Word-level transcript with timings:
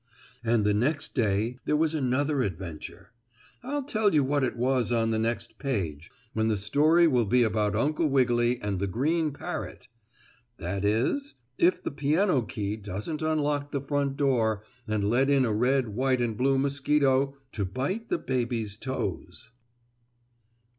And 0.43 0.65
the 0.65 0.73
next 0.73 1.13
day 1.13 1.59
there 1.65 1.77
was 1.77 1.93
another 1.93 2.41
adventure. 2.41 3.11
I'll 3.61 3.83
tell 3.83 4.15
you 4.15 4.23
what 4.23 4.43
it 4.43 4.57
was 4.57 4.91
on 4.91 5.11
the 5.11 5.19
next 5.19 5.59
page, 5.59 6.09
when 6.33 6.47
the 6.47 6.57
story 6.57 7.07
will 7.07 7.27
be 7.27 7.43
about 7.43 7.75
Uncle 7.75 8.09
Wiggily 8.09 8.59
and 8.63 8.79
the 8.79 8.87
green 8.87 9.31
parrot 9.31 9.87
that 10.57 10.83
is, 10.83 11.35
if 11.59 11.83
the 11.83 11.91
piano 11.91 12.41
key 12.41 12.77
doesn't 12.77 13.21
unlock 13.21 13.71
the 13.71 13.79
front 13.79 14.17
door 14.17 14.63
and 14.87 15.03
let 15.07 15.29
in 15.29 15.45
a 15.45 15.53
red, 15.53 15.89
white 15.89 16.19
and 16.19 16.35
blue 16.35 16.57
mosquito 16.57 17.37
to 17.51 17.63
bite 17.63 18.09
the 18.09 18.17
baby's 18.17 18.77
toes. 18.77 19.51